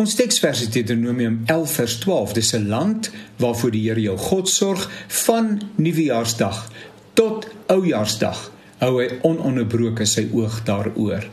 [0.00, 2.32] Ons teksvers is Deuteronomium 11 vers 12.
[2.32, 6.70] Dis 'n land waarvoor die Here jou God sorg van Nuwejaarsdag
[7.12, 8.52] tot Oujaarsdag.
[8.78, 11.28] Hou hy ononderbroke sy oog daaroor.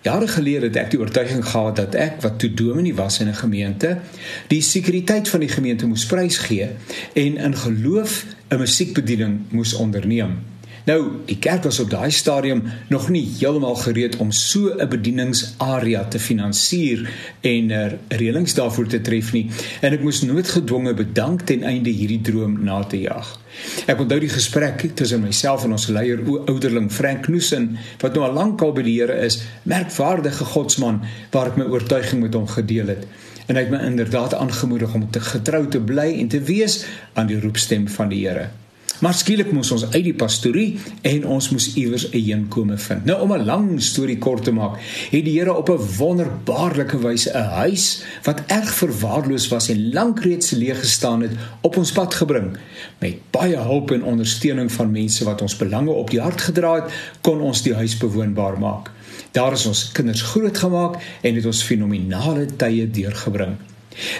[0.00, 3.34] Jare gelede het ek die oortuiging gehad dat ek wat toe dominee was in 'n
[3.34, 3.98] gemeente,
[4.48, 6.68] die sekuriteit van die gemeente moes prysgee
[7.12, 10.42] en in geloof 'n musiekbediening moes onderneem.
[10.84, 16.04] Nou, die kerk was op daai stadium nog nie heeltemal gereed om so 'n bedieningsarea
[16.04, 17.10] te finansier
[17.40, 19.50] en er reëlings daarvoor te tref nie
[19.80, 23.38] en ek moes noodgedwonge bedank ten einde hierdie droom na te jag.
[23.86, 28.32] Ek onthou die gesprek tussen myself en ons leier ouderling Frank Knoesen wat nou al
[28.32, 32.86] lank al by die Here is, merkwaardige godsman waar ek my oortuiging met hom gedeel
[32.86, 33.06] het.
[33.46, 37.26] En hy het my inderdaad aangemoedig om te getrou te bly en te wees aan
[37.26, 38.61] die roepstem van die Here.
[39.02, 40.76] Maar skielik moes ons uit die pastorie
[41.10, 43.04] en ons moes iewers 'n heenkome vind.
[43.04, 44.78] Nou om 'n lang storie kort te maak,
[45.10, 50.20] het die Here op 'n wonderbaarlike wyse 'n huis wat erg verwaarloos was en lank
[50.20, 52.56] reeds leeg gestaan het op ons pad gebring.
[52.98, 56.92] Met baie hulp en ondersteuning van mense wat ons belange op die hart gedra het,
[57.20, 58.90] kon ons die huis bewoonbaar maak.
[59.30, 63.56] Daar is ons kinders grootgemaak en het ons fenominale tye deurgebring.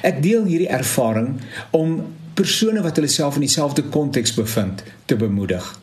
[0.02, 1.40] Ek deel hierdie ervaring
[1.70, 2.02] om
[2.34, 5.78] persone wat hulle self in dieselfde konteks bevind te bemoedig.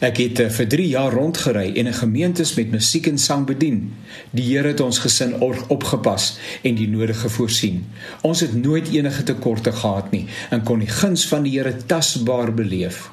[0.00, 3.92] Ek het uh, vir 3 jaar rondgery en 'n gemeentes met musiek en sang bedien.
[4.30, 5.34] Die Here het ons gesin
[5.68, 7.84] opgepas en die nodige voorsien.
[8.22, 12.54] Ons het nooit enige tekorte gehad nie en kon die guns van die Here tasbaar
[12.54, 13.10] beleef.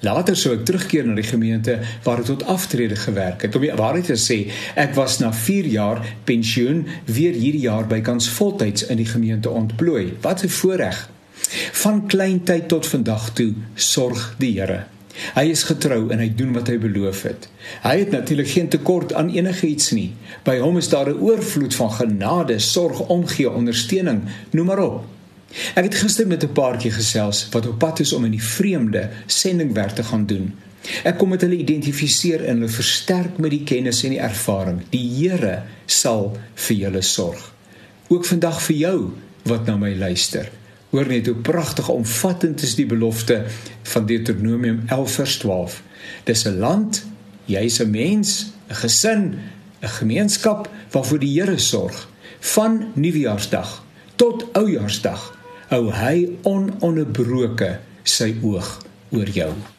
[0.00, 3.54] Later sou ek terugkeer na die gemeente waar ek tot aftrede gewerk het.
[3.56, 8.28] Om die waarheid te sê, ek was na 4 jaar pensioen weer hierdie jaar bykans
[8.28, 10.16] voltyds in die gemeente ontplooi.
[10.20, 11.15] Wat 'n voorreg.
[11.82, 14.84] Van kleintyd tot vandag toe sorg die Here.
[15.34, 17.48] Hy is getrou en hy doen wat hy beloof het.
[17.84, 20.10] Hy het natuurlik geen tekort aan enigiets nie.
[20.44, 25.04] By hom is daar 'n oorvloed van genade, sorg, omgee, ondersteuning, noem maar op.
[25.74, 29.10] Ek het gister met 'n paartjie gesels wat op pad is om in die vreemde
[29.26, 30.54] sendingwerk te gaan doen.
[31.02, 34.82] Ek kom met hulle identifiseer en hulle versterk met die kennis en die ervaring.
[34.90, 37.52] Die Here sal vir julle sorg.
[38.08, 39.10] Ook vandag vir jou
[39.42, 40.50] wat na my luister.
[40.96, 43.42] Hoor net hoe pragtig omvattend is die belofte
[43.82, 45.82] van Deuteronomium 11 vers 12.
[46.24, 47.04] Dis 'n land,
[47.44, 49.38] jy's 'n mens, 'n gesin,
[49.82, 52.08] 'n gemeenskap waarvoor die Here sorg
[52.40, 53.84] van Nuwejaarsdag
[54.16, 55.36] tot Oujaarsdag.
[55.68, 59.75] Hou hy ononderbroke sy oog oor jou.